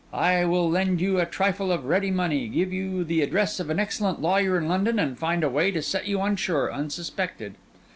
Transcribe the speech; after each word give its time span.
I 0.15 0.45
will 0.45 0.67
lend 0.67 0.99
you 0.99 1.19
a 1.19 1.27
trifle 1.27 1.71
of 1.71 1.85
ready 1.85 2.09
money, 2.09 2.47
give 2.47 2.73
you 2.73 3.03
the 3.03 3.21
address 3.21 3.59
of 3.59 3.69
an 3.69 3.79
excellent 3.79 4.19
lawyer 4.19 4.57
in 4.57 4.67
London, 4.67 4.97
and 4.97 5.15
find 5.15 5.43
a 5.43 5.47
way 5.47 5.69
to 5.69 5.83
set 5.83 6.07
you 6.07 6.19
on 6.21 6.37
shore 6.37 6.73
unsuspected. 6.73 7.53